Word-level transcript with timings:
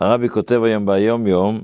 הרבי 0.00 0.28
כותב 0.28 0.62
היום 0.62 0.86
ביום 0.86 1.26
יום, 1.26 1.60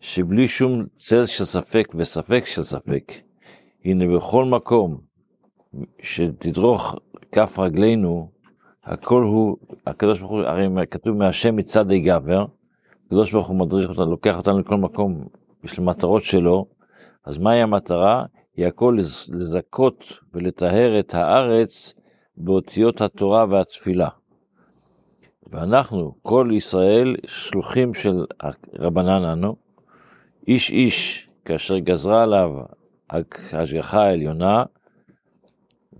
שבלי 0.00 0.48
שום 0.48 0.84
צל 0.94 1.26
של 1.26 1.44
ספק 1.44 1.88
וספק 1.94 2.42
של 2.46 2.62
ספק, 2.62 3.12
הנה 3.84 4.16
בכל 4.16 4.44
מקום 4.44 5.00
שתדרוך 6.02 6.96
כף 7.32 7.58
רגלינו, 7.58 8.30
הכל 8.84 9.22
הוא, 9.22 9.56
הקדוש 9.86 10.20
ברוך 10.20 10.30
הוא, 10.32 10.40
הרי 10.40 10.86
כתוב 10.90 11.16
מהשם 11.16 11.56
מצד 11.56 11.92
גבר, 11.92 12.44
הקדוש 13.06 13.32
ברוך 13.32 13.48
הוא 13.48 13.56
מדריך 13.56 13.90
אותנו, 13.90 14.10
לוקח 14.10 14.38
אותנו 14.38 14.58
לכל 14.58 14.76
מקום 14.76 15.24
בשביל 15.64 15.86
מטרות 15.86 16.24
שלו, 16.24 16.66
אז 17.24 17.38
מהי 17.38 17.62
המטרה? 17.62 18.24
היא 18.56 18.66
הכל 18.66 18.96
לזכות 19.32 20.04
ולטהר 20.34 21.00
את 21.00 21.14
הארץ 21.14 21.94
באותיות 22.36 23.00
התורה 23.00 23.46
והתפילה. 23.48 24.08
ואנחנו, 25.52 26.14
כל 26.22 26.48
ישראל, 26.52 27.16
שלוחים 27.26 27.94
של 27.94 28.24
רבנן 28.78 29.24
אנו, 29.24 29.56
איש 30.48 30.70
איש, 30.70 31.28
כאשר 31.44 31.78
גזרה 31.78 32.22
עליו 32.22 32.50
ההשגחה 33.10 34.02
העליונה, 34.02 34.62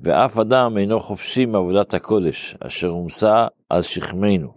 ואף 0.00 0.38
אדם 0.38 0.78
אינו 0.78 1.00
חופשי 1.00 1.46
מעבודת 1.46 1.94
הקודש, 1.94 2.56
אשר 2.60 2.88
הומסה 2.88 3.46
על 3.68 3.82
שכמנו. 3.82 4.52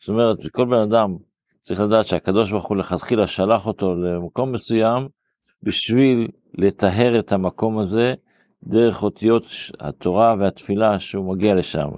זאת 0.00 0.08
אומרת, 0.08 0.36
כל 0.52 0.64
בן 0.64 0.78
אדם 0.78 1.16
צריך 1.60 1.80
לדעת 1.80 2.06
שהקדוש 2.06 2.50
ברוך 2.50 2.68
הוא 2.68 2.76
לכתחילה 2.76 3.26
שלח 3.26 3.66
אותו 3.66 3.94
למקום 3.94 4.52
מסוים, 4.52 5.08
בשביל 5.62 6.28
לטהר 6.54 7.18
את 7.18 7.32
המקום 7.32 7.78
הזה 7.78 8.14
דרך 8.62 9.02
אותיות 9.02 9.44
התורה 9.80 10.34
והתפילה 10.38 11.00
שהוא 11.00 11.34
מגיע 11.34 11.54
לשם. 11.54 11.88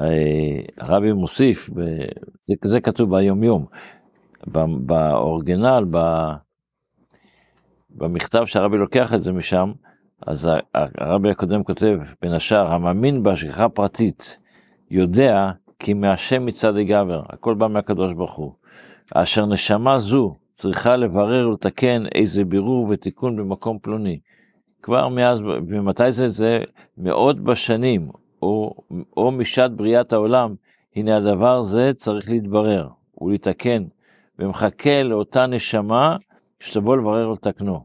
אה, 0.00 0.60
הרבי 0.78 1.12
מוסיף, 1.12 1.70
זה, 2.42 2.54
זה 2.64 2.80
כתוב 2.80 3.16
ביומיום, 3.16 3.66
באורגינל, 4.86 5.84
במכתב 7.90 8.44
שהרבי 8.44 8.76
לוקח 8.76 9.14
את 9.14 9.20
זה 9.20 9.32
משם, 9.32 9.72
אז 10.26 10.50
הרבי 10.74 11.30
הקודם 11.30 11.64
כותב, 11.64 11.98
בין 12.22 12.32
השאר, 12.32 12.72
המאמין 12.74 13.22
בהשגחה 13.22 13.68
פרטית, 13.68 14.38
יודע 14.90 15.50
כי 15.78 15.94
מהשם 15.94 16.46
מצד 16.46 16.76
הגבר, 16.76 17.22
הכל 17.28 17.54
בא 17.54 17.68
מהקדוש 17.68 18.12
ברוך 18.12 18.34
הוא. 18.34 18.52
אשר 19.14 19.46
נשמה 19.46 19.98
זו 19.98 20.34
צריכה 20.52 20.96
לברר 20.96 21.48
ולתקן 21.48 22.02
איזה 22.14 22.44
בירור 22.44 22.88
ותיקון 22.90 23.36
במקום 23.36 23.78
פלוני. 23.82 24.18
כבר 24.82 25.08
מאז, 25.08 25.42
ומתי 25.68 26.12
זה? 26.12 26.28
זה 26.28 26.60
מאות 26.98 27.40
בשנים, 27.40 28.08
או, 28.42 28.74
או 29.16 29.30
משעת 29.30 29.72
בריאת 29.72 30.12
העולם, 30.12 30.54
הנה 30.96 31.16
הדבר 31.16 31.62
זה 31.62 31.92
צריך 31.96 32.30
להתברר 32.30 32.88
ולתקן, 33.20 33.84
ומחכה 34.38 35.02
לאותה 35.02 35.46
נשמה 35.46 36.16
שתבוא 36.60 36.96
לברר 36.96 37.30
ולתקנו. 37.30 37.84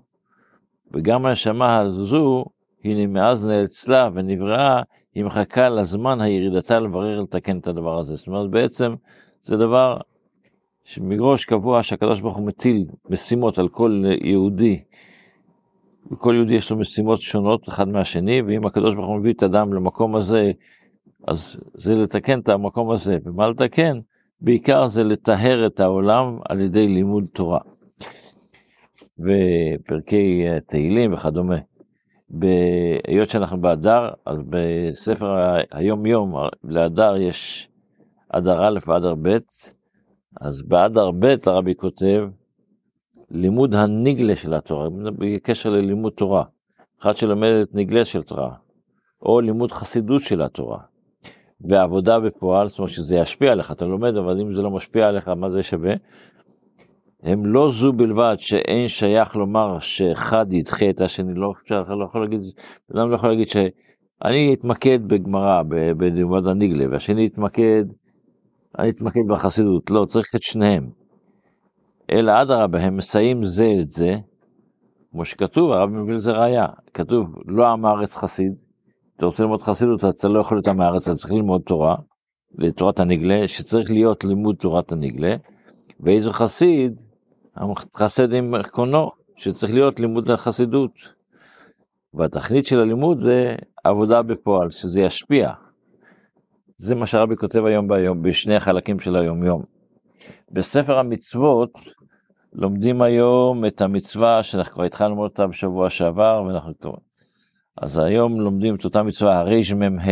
וגם 0.92 1.26
הנשמה 1.26 1.80
הזו, 1.80 2.46
הנה 2.84 3.08
מאז 3.08 3.48
נאצלה 3.48 4.10
ונבראה, 4.14 4.82
היא 5.16 5.24
מחכה 5.24 5.70
לזמן 5.70 6.22
הירידתה 6.22 6.80
לברר 6.80 7.20
ולתקן 7.20 7.58
את 7.58 7.68
הדבר 7.68 8.00
הזה. 8.00 8.16
זאת 8.16 8.28
אומרת, 8.28 8.50
בעצם 8.50 8.96
זה 9.42 9.58
דבר 9.58 9.98
שמגרוש 10.84 11.46
קבוע 11.46 11.84
שהקדוש 11.84 12.22
ברוך 12.22 12.38
הוא 12.38 12.48
מטיל 12.48 12.86
משימות 13.10 13.60
על 13.60 13.70
כל 13.70 14.04
יהודי. 14.22 14.84
וכל 16.12 16.34
יהודי 16.36 16.56
יש 16.56 16.72
לו 16.72 16.78
משימות 16.78 17.22
שונות 17.22 17.70
אחד 17.70 17.88
מהשני, 17.88 18.42
ואם 18.42 18.66
הקדוש 18.66 18.96
ברוך 18.96 19.08
הוא 19.08 19.18
מביא 19.18 19.34
את 19.34 19.44
האדם 19.44 19.74
למקום 19.74 20.16
הזה, 20.16 20.52
אז 21.28 21.60
זה 21.74 21.96
לתקן 21.96 22.40
את 22.40 22.50
המקום 22.50 22.92
הזה. 22.92 23.18
ומה 23.26 23.50
לתקן? 23.50 24.00
בעיקר 24.42 24.86
זה 24.86 25.04
לטהר 25.04 25.66
את 25.66 25.80
העולם 25.80 26.40
על 26.50 26.62
ידי 26.62 26.88
לימוד 26.88 27.28
תורה. 27.34 27.60
ופרקי 29.20 30.46
תהילים 30.68 31.14
וכדומה. 31.14 31.58
היות 33.08 33.30
שאנחנו 33.30 33.62
באדר, 33.62 34.10
אז 34.26 34.44
בספר 34.50 35.56
היום 35.72 36.06
יום 36.06 36.36
לאדר 36.64 37.16
יש 37.18 37.70
אדר 38.30 38.68
א' 38.68 38.80
ואדר 38.88 39.16
ב', 39.22 39.38
אז 40.42 40.62
באדר 40.62 41.12
ב' 41.12 41.36
הרבי 41.46 41.76
כותב, 41.76 42.28
לימוד 43.34 43.76
הנגלה 43.76 44.36
של 44.36 44.54
התורה, 44.54 44.88
בקשר 45.20 45.70
ללימוד 45.70 46.14
תורה. 46.14 46.44
אחד 47.02 47.16
שלומד 47.16 47.50
את 47.64 47.76
נגלה 47.76 48.06
של 48.06 48.24
תורה, 48.24 48.52
או 49.22 49.42
לימוד 49.42 49.72
חסידות 49.72 50.24
של 50.24 50.42
התורה. 50.42 50.80
ועבודה 51.62 52.20
בפועל, 52.20 52.68
זאת 52.68 52.80
אומרת 52.80 52.92
שזה 52.92 53.18
ישפיע 53.18 53.52
עליך, 53.52 53.72
אתה 53.72 53.86
לומד, 53.86 54.18
אבל 54.18 54.42
אם 54.42 54.52
זה 54.52 54.62
לא 54.62 54.72
משפיע 54.72 55.08
עליך, 55.08 55.28
מה 55.28 55.50
זה 55.50 55.64
שווה? 55.64 55.94
הם 57.24 57.46
לא 57.46 57.70
זו 57.70 57.94
בלבד 57.94 58.36
שאין 58.38 58.88
שייך 58.88 59.36
לומר 59.36 59.80
שאחד 59.80 60.54
ידחה 60.54 60.90
את 60.90 61.02
השני, 61.02 61.34
לא 61.34 61.54
אפשר, 61.62 61.84
לא 61.84 62.06
יכול 62.06 62.22
להגיד, 62.22 62.42
אדם 62.96 63.10
לא 63.10 63.16
יכול 63.16 63.30
להגיד 63.30 63.48
שאני 63.48 64.54
אתמקד 64.54 65.00
בגמרא, 65.08 65.64
בלימוד 65.98 66.48
הנגלה, 66.48 66.86
והשני 66.92 67.26
יתמקד, 67.26 67.84
אני 68.80 68.90
אתמקד 68.90 69.22
בחסידות, 69.30 69.90
לא, 69.90 70.06
צריך 70.06 70.36
את 70.36 70.44
שניהם. 70.44 71.03
אלא 72.12 72.42
אדרבה, 72.42 72.80
הם 72.80 72.98
מסייעים 72.98 73.44
זה 73.44 73.74
את 73.82 73.92
זה, 73.92 74.16
כמו 75.12 75.26
שכתוב, 75.26 75.72
הרב 75.72 75.90
מביא 75.90 76.14
לזה 76.14 76.32
ראייה, 76.32 76.68
כתוב 76.94 77.36
לא 77.46 77.68
עם 77.68 77.86
הארץ 77.86 78.16
חסיד, 78.16 78.54
אתה 79.18 79.26
רוצה 79.26 79.44
ללמוד 79.44 79.62
חסידות, 79.62 80.06
אתה 80.06 80.28
לא 80.28 80.40
יכול 80.40 80.58
להיות 80.58 80.68
עם 80.68 80.82
הארץ, 80.82 81.08
אתה 81.08 81.18
צריך 81.18 81.34
ללמוד 81.34 81.62
תורה, 81.62 81.96
לתורת 82.58 83.00
הנגלה, 83.00 83.48
שצריך 83.48 83.92
להיות 83.92 84.24
לימוד 84.24 84.56
תורת 84.56 84.92
הנגלה, 84.92 85.36
ואיזה 86.00 86.34
חסיד, 86.34 86.94
חסד 87.96 88.34
עם 88.34 88.54
קונו, 88.72 89.12
שצריך 89.36 89.74
להיות 89.74 90.00
לימוד 90.00 90.32
החסידות. 90.32 90.92
והתכלית 92.14 92.66
של 92.66 92.80
הלימוד 92.80 93.20
זה 93.20 93.56
עבודה 93.84 94.22
בפועל, 94.22 94.70
שזה 94.70 95.02
ישפיע. 95.02 95.52
זה 96.78 96.96
מה 96.96 97.06
שהרבי 97.06 97.36
כותב 97.36 97.66
היום 97.66 97.88
ביום, 97.88 98.22
בשני 98.22 98.56
החלקים 98.56 99.00
של 99.00 99.16
היום-יום. 99.16 99.64
בספר 100.52 101.00
המצוות 101.00 101.72
לומדים 102.54 103.02
היום 103.02 103.66
את 103.66 103.82
המצווה 103.82 104.44
שאנחנו 104.44 104.74
כבר 104.74 104.84
התחלנו 104.84 105.10
ללמוד 105.10 105.32
אותה 105.32 105.48
בשבוע 105.48 105.90
שעבר, 105.90 106.44
ואנחנו. 106.48 106.94
אז 107.78 107.98
היום 107.98 108.42
לומדים 108.42 108.76
את 108.76 108.86
אותה 108.86 109.04
מצווה, 109.04 109.40
הרמ"ה. 109.40 110.12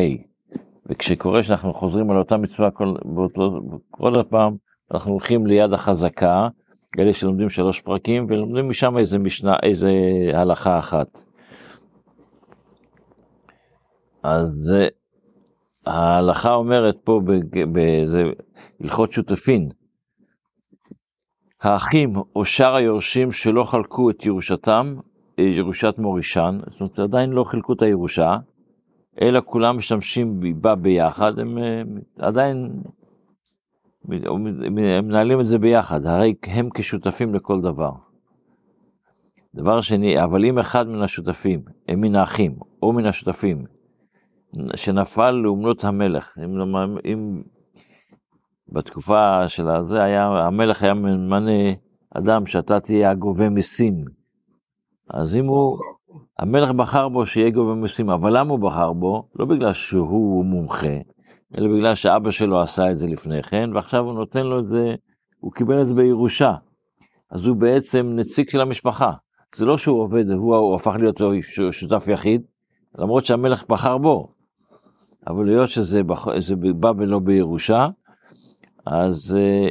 וכשקורה 0.86 1.44
שאנחנו 1.44 1.74
חוזרים 1.74 2.12
על 2.12 2.18
אותה 2.18 2.38
מצווה 2.38 2.72
כל, 2.72 2.96
כל 3.92 4.14
פעם, 4.30 4.56
אנחנו 4.92 5.12
הולכים 5.12 5.48
ליד 5.48 5.74
החזקה, 5.74 6.48
אלה 7.00 7.14
שלומדים 7.14 7.50
שלוש 7.50 7.82
פרקים, 7.82 8.26
ולומדים 8.30 8.70
משם 8.70 8.98
איזה 8.98 9.20
משנה, 9.20 9.56
איזה 9.64 9.92
הלכה 10.34 10.80
אחת. 10.80 11.08
אז 14.24 14.48
זה, 14.60 14.88
ההלכה 15.86 16.54
אומרת 16.54 17.00
פה 17.04 17.22
באיזה 17.72 18.24
הלכות 18.82 19.12
שותפין, 19.12 19.70
האחים 21.62 22.14
או 22.36 22.46
שאר 22.46 22.76
היורשים 22.76 23.32
שלא 23.32 23.64
חלקו 23.64 24.10
את 24.10 24.26
ירושתם, 24.26 24.96
אה, 25.40 25.44
ירושת 25.44 25.96
מורישן, 25.98 26.60
זאת 26.68 26.82
אומרת 26.82 27.00
עדיין 27.00 27.30
לא 27.30 27.44
חילקו 27.44 27.74
את 27.74 27.82
הירושה, 27.82 28.38
אלא 29.22 29.42
כולם 29.46 29.78
משתמשים 29.78 30.40
בה 30.62 30.76
ביחד, 30.76 31.40
הם 31.40 31.58
אה, 31.58 31.82
עדיין 32.20 32.72
מנהלים 34.06 35.40
את 35.40 35.46
זה 35.46 35.60
ביחד, 35.60 36.06
הרי 36.06 36.34
הם 36.44 36.70
כשותפים 36.74 37.36
לכל 37.36 37.62
דבר. 37.62 37.92
דבר 39.56 39.82
שני, 39.82 40.24
אבל 40.24 40.46
אם 40.46 40.60
אחד 40.60 40.88
מן 40.88 41.02
השותפים, 41.02 41.62
הם 41.88 42.02
מן 42.02 42.16
האחים, 42.16 42.56
או 42.82 42.94
מן 42.94 43.06
השותפים, 43.06 43.66
שנפל 44.76 45.32
לאומנות 45.32 45.84
המלך, 45.84 46.38
אם, 46.44 46.76
אם 47.06 47.42
בתקופה 48.72 49.48
של 49.48 49.70
הזה 49.70 50.04
היה, 50.04 50.26
המלך 50.26 50.84
היה 50.84 50.94
ממנה 50.94 51.52
אדם 52.16 52.46
שאתה 52.46 52.80
תהיה 52.80 53.12
הגובה 53.12 53.50
מיסים. 53.50 54.06
אז 55.10 55.36
אם 55.36 55.46
הוא, 55.46 55.78
המלך 56.40 56.72
בחר 56.72 57.10
בו 57.10 57.26
שיהיה 57.26 57.50
גובה 57.50 57.74
מיסים, 57.74 58.10
אבל 58.10 58.40
למה 58.40 58.52
הוא 58.52 58.60
בחר 58.60 58.94
בו? 58.94 59.28
לא 59.36 59.46
בגלל 59.46 59.74
שהוא 59.74 60.46
מומחה, 60.46 60.98
אלא 61.58 61.68
בגלל 61.68 61.96
שאבא 61.96 62.32
שלו 62.32 62.62
עשה 62.62 62.92
את 62.92 62.98
זה 62.98 63.08
לפני 63.08 63.44
כן, 63.44 63.70
ועכשיו 63.74 64.06
הוא 64.06 64.14
נותן 64.14 64.44
לו 64.44 64.60
את 64.60 64.68
זה, 64.68 64.96
הוא 65.40 65.52
קיבל 65.52 65.82
את 65.82 65.86
זה 65.86 65.96
בירושה. 65.96 66.54
אז 67.32 67.48
הוא 67.48 67.56
בעצם 67.58 68.12
נציג 68.16 68.50
של 68.50 68.62
המשפחה. 68.62 69.12
זה 69.56 69.66
לא 69.66 69.78
שהוא 69.78 70.02
עובד, 70.02 70.30
הוא, 70.30 70.56
הוא 70.56 70.76
הפך 70.76 70.96
להיות 71.00 71.22
שותף 71.72 72.08
יחיד, 72.08 72.42
למרות 72.98 73.26
שהמלך 73.26 73.64
בחר 73.70 73.98
בו. 73.98 74.34
אבל 75.28 75.50
היות 75.50 75.70
שזה. 75.70 76.02
בא 76.76 76.92
ולא 76.98 77.20
בירושה, 77.20 77.88
אז, 78.86 79.38
אה, 79.40 79.70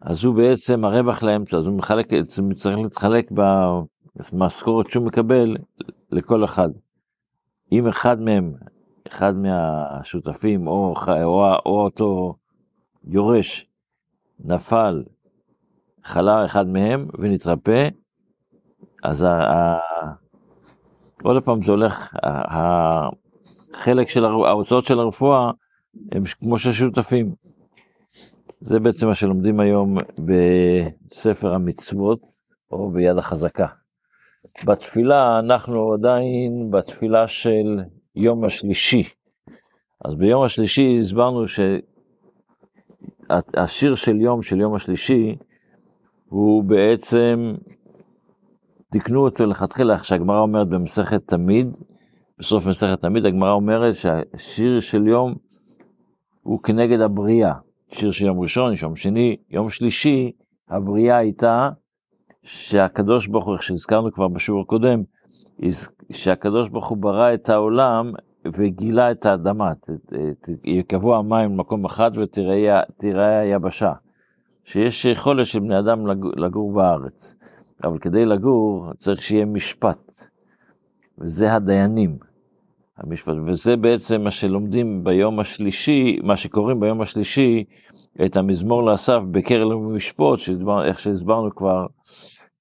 אז 0.00 0.24
הוא 0.24 0.34
בעצם 0.34 0.84
הרווח 0.84 1.22
לאמצע, 1.22 1.56
אז 1.56 1.66
הוא 1.66 1.76
מחלק, 1.76 2.06
צריך 2.54 2.78
להתחלק 2.78 3.30
במשכורת 4.32 4.90
שהוא 4.90 5.06
מקבל 5.06 5.56
לכל 6.10 6.44
אחד. 6.44 6.68
אם 7.72 7.88
אחד 7.88 8.20
מהם, 8.20 8.54
אחד 9.08 9.34
מהשותפים 9.36 10.66
או, 10.66 10.94
או, 11.08 11.54
או 11.66 11.84
אותו 11.84 12.34
יורש, 13.04 13.66
נפל, 14.44 15.02
חלה 16.04 16.44
אחד 16.44 16.68
מהם 16.68 17.08
ונתרפא, 17.18 17.88
אז 19.02 19.22
ה... 19.22 19.28
ה... 19.28 19.78
עוד 21.22 21.42
פעם 21.42 21.62
זה 21.62 21.72
הולך, 21.72 22.14
החלק 22.22 24.08
של 24.08 24.24
ההוצאות 24.24 24.84
של 24.84 24.98
הרפואה 24.98 25.50
הם 26.12 26.22
כמו 26.40 26.58
ששותפים. 26.58 27.34
זה 28.64 28.80
בעצם 28.80 29.06
מה 29.06 29.14
שלומדים 29.14 29.60
היום 29.60 29.96
בספר 30.24 31.54
המצוות 31.54 32.20
או 32.70 32.90
ביד 32.90 33.16
החזקה. 33.18 33.66
בתפילה 34.64 35.38
אנחנו 35.38 35.92
עדיין 35.92 36.70
בתפילה 36.70 37.28
של 37.28 37.80
יום 38.16 38.44
השלישי. 38.44 39.02
אז 40.04 40.14
ביום 40.14 40.42
השלישי 40.42 40.98
הסברנו 40.98 41.44
שהשיר 43.28 43.94
של 43.94 44.20
יום 44.20 44.42
של 44.42 44.60
יום 44.60 44.74
השלישי 44.74 45.36
הוא 46.28 46.64
בעצם, 46.64 47.54
תקנו 48.92 49.24
אותו 49.24 49.46
לכתחילה, 49.46 49.94
איך 49.94 50.04
שהגמרא 50.04 50.40
אומרת 50.40 50.68
במסכת 50.68 51.28
תמיד, 51.28 51.76
בסוף 52.38 52.66
מסכת 52.66 53.00
תמיד 53.02 53.26
הגמרא 53.26 53.52
אומרת 53.52 53.94
שהשיר 53.94 54.80
של 54.80 55.06
יום 55.06 55.34
הוא 56.42 56.62
כנגד 56.62 57.00
הבריאה. 57.00 57.54
שיר 57.92 58.10
של 58.10 58.26
יום 58.26 58.40
ראשון, 58.40 58.72
יום 58.82 58.96
שני, 58.96 59.36
יום 59.50 59.70
שלישי, 59.70 60.32
הבריאה 60.68 61.16
הייתה 61.16 61.70
שהקדוש 62.42 63.26
ברוך 63.26 63.46
הוא, 63.46 63.56
שהזכרנו 63.56 64.12
כבר 64.12 64.28
בשיעור 64.28 64.62
הקודם, 64.62 65.02
שהקדוש 66.12 66.68
ברוך 66.68 66.88
הוא 66.88 66.98
ברא 66.98 67.34
את 67.34 67.48
העולם 67.48 68.12
וגילה 68.46 69.10
את 69.10 69.26
האדמה, 69.26 69.72
יקבעו 70.64 71.14
המים 71.14 71.56
במקום 71.56 71.84
אחד 71.84 72.10
ותראה 72.14 73.40
היבשה. 73.40 73.92
שיש 74.64 75.04
יכולת 75.04 75.46
של 75.46 75.60
בני 75.60 75.78
אדם 75.78 76.06
לגור 76.36 76.72
בארץ, 76.72 77.34
אבל 77.84 77.98
כדי 77.98 78.24
לגור 78.24 78.92
צריך 78.98 79.22
שיהיה 79.22 79.44
משפט, 79.44 80.10
וזה 81.18 81.54
הדיינים. 81.54 82.31
המשפט, 82.98 83.34
וזה 83.46 83.76
בעצם 83.76 84.22
מה 84.22 84.30
שלומדים 84.30 85.04
ביום 85.04 85.40
השלישי, 85.40 86.18
מה 86.22 86.36
שקוראים 86.36 86.80
ביום 86.80 87.00
השלישי, 87.00 87.64
את 88.24 88.36
המזמור 88.36 88.82
לאסף 88.82 89.18
בקרן 89.30 89.72
ומשפוט, 89.72 90.40
איך 90.84 91.00
שהסברנו 91.00 91.54
כבר 91.54 91.86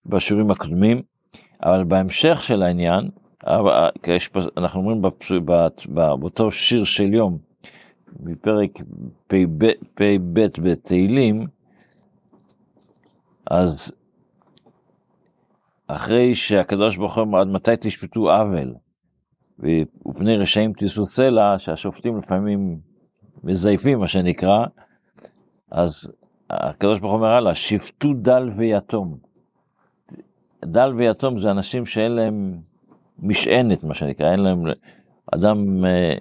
בשיעורים 0.06 0.52
הקודמים, 0.52 1.02
אבל 1.64 1.84
בהמשך 1.84 2.44
של 2.44 2.64
העניין, 2.64 3.10
אנחנו 4.58 4.80
אומרים 4.80 5.02
באותו 5.90 6.52
שיר 6.52 6.84
של 6.84 7.14
יום, 7.14 7.38
מפרק 8.20 8.80
פ"ב 9.28 10.46
בתהילים, 10.62 11.48
אז 13.46 13.94
אחרי 15.88 16.36
שהקדוש 16.36 16.98
ברוך 16.98 17.16
הוא 17.16 17.24
אמר 17.24 17.40
עד 17.40 17.48
מתי 17.48 17.72
תשפטו 17.80 18.32
עוול, 18.32 18.74
ופני 19.62 20.38
רשעים 20.38 20.74
תישאו 20.74 21.06
סלע, 21.06 21.60
שהשופטים 21.60 22.18
לפעמים 22.18 22.80
מזייפים 23.44 24.00
מה 24.00 24.08
שנקרא, 24.08 24.66
אז 25.72 26.12
הקדוש 26.50 27.00
ברוך 27.00 27.12
הוא 27.12 27.20
אומר 27.20 27.30
הלאה, 27.30 27.56
שפטו 27.56 28.14
דל 28.14 28.50
ויתום. 28.58 29.18
דל 30.66 30.94
ויתום 30.98 31.38
זה 31.38 31.52
אנשים 31.52 31.86
שאין 31.86 32.12
להם 32.12 32.58
משענת, 33.20 33.84
מה 33.84 33.94
שנקרא, 33.94 34.32
אין 34.32 34.40
להם, 34.40 34.64
אדם 35.34 35.86
אה, 35.86 36.16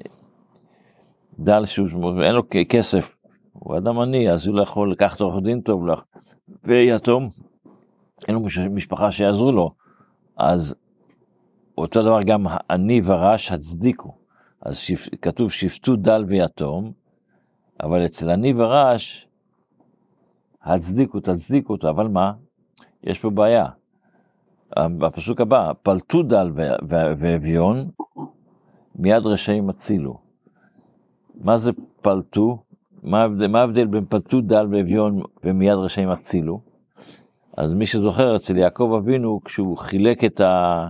דל 1.38 1.64
שאין 1.64 2.34
לו 2.34 2.42
כסף, 2.69 3.16
הוא 3.52 3.76
אדם 3.76 3.98
עני, 3.98 4.31
אז 4.31 4.46
הוא 4.46 4.56
לא 4.56 4.62
יכול 4.62 4.92
לקחת 4.92 5.20
עורך 5.20 5.44
דין 5.44 5.60
טוב 5.60 5.87
לך, 5.87 6.02
ויתום, 6.64 7.26
אין 8.28 8.34
לו 8.34 8.40
משפחה 8.70 9.10
שיעזרו 9.10 9.52
לו, 9.52 9.70
אז 10.37 10.75
אותו 11.81 12.03
דבר 12.03 12.23
גם 12.23 12.47
עני 12.71 13.00
ורש 13.05 13.53
הצדיקו, 13.53 14.15
אז 14.62 14.77
שפ, 14.77 15.09
כתוב 15.23 15.53
שפטו 15.53 15.97
דל 15.97 16.25
ויתום, 16.29 16.93
אבל 17.82 18.05
אצל 18.05 18.31
עני 18.31 18.53
ורש, 18.56 19.29
הצדיקו, 20.62 21.21
תצדיקו 21.21 21.73
אותו, 21.73 21.91
אבל 21.91 22.09
מה? 22.09 22.32
יש 23.05 23.19
פה 23.19 23.31
בעיה. 23.31 23.67
בפסוק 24.79 25.41
הבא, 25.41 25.73
פלטו 25.82 26.23
דל 26.23 26.50
ואביון, 27.19 27.91
מיד 28.94 29.26
רשעים 29.26 29.71
הצילו. 29.71 30.19
מה 31.35 31.56
זה 31.56 31.71
פלטו? 32.03 32.62
מה 33.03 33.25
ההבדל 33.55 33.87
בין 33.87 34.05
פלטו 34.09 34.41
דל 34.41 34.67
ואביון 34.71 35.23
ומיד 35.44 35.75
רשעים 35.75 36.11
הצילו? 36.11 36.61
אז 37.56 37.75
מי 37.75 37.87
שזוכר 37.87 38.37
אצל 38.37 38.56
יעקב 38.56 38.93
אבינו, 38.99 39.41
כשהוא 39.44 39.76
חילק 39.76 40.25
את, 40.25 40.41
ה, 40.41 40.88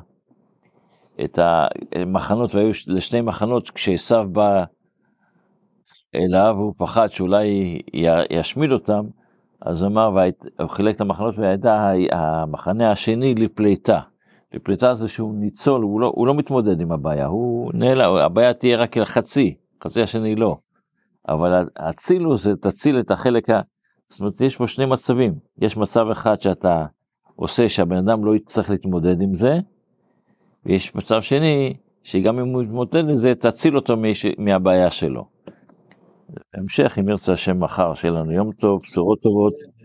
את 1.24 1.38
המחנות, 1.42 2.54
והיו 2.54 2.70
לשני 2.86 3.20
מחנות, 3.20 3.70
כשעשו 3.70 4.28
בא 4.28 4.64
אליו, 6.14 6.56
הוא 6.58 6.74
פחד 6.76 7.08
שאולי 7.10 7.78
ישמיד 8.30 8.72
אותם, 8.72 9.04
אז 9.62 9.84
אמר, 9.84 10.10
הוא 10.60 10.68
חילק 10.68 10.96
את 10.96 11.00
המחנות 11.00 11.38
והייתה 11.38 11.92
המחנה 12.12 12.90
השני 12.90 13.34
לפליטה. 13.34 14.00
לפליטה 14.54 14.94
זה 14.94 15.08
שהוא 15.08 15.34
ניצול, 15.34 15.82
הוא 15.82 16.00
לא, 16.00 16.12
הוא 16.14 16.26
לא 16.26 16.34
מתמודד 16.34 16.80
עם 16.80 16.92
הבעיה, 16.92 17.26
הוא 17.26 17.70
נעלם, 17.74 18.14
הבעיה 18.14 18.54
תהיה 18.54 18.76
רק 18.76 18.98
חצי, 18.98 19.54
חצי 19.84 20.02
השני 20.02 20.34
לא. 20.34 20.56
אבל 21.28 21.68
הצילו 21.76 22.36
זה 22.36 22.56
תציל 22.56 23.00
את 23.00 23.10
החלק, 23.10 23.50
ה... 23.50 23.60
זאת 24.08 24.20
אומרת, 24.20 24.40
יש 24.40 24.56
פה 24.56 24.66
שני 24.66 24.86
מצבים. 24.86 25.34
יש 25.58 25.76
מצב 25.76 26.06
אחד 26.12 26.40
שאתה 26.40 26.86
עושה 27.36 27.68
שהבן 27.68 27.96
אדם 27.96 28.24
לא 28.24 28.36
יצטרך 28.36 28.70
להתמודד 28.70 29.20
עם 29.20 29.34
זה, 29.34 29.58
ויש 30.66 30.94
מצב 30.94 31.22
שני, 31.22 31.74
שגם 32.02 32.38
אם 32.38 32.48
הוא 32.48 32.62
יתמודד 32.62 33.08
עם 33.08 33.14
זה, 33.14 33.34
תציל 33.34 33.76
אותו 33.76 33.94
מהבעיה 34.38 34.90
שלו. 34.90 35.24
בהמשך, 36.54 36.98
אם 37.00 37.08
ירצה 37.08 37.32
השם 37.32 37.60
מחר, 37.60 37.94
שיהיה 37.94 38.14
לנו 38.14 38.32
יום 38.32 38.52
טוב, 38.52 38.80
בשורות 38.82 39.20
טובות. 39.22 39.79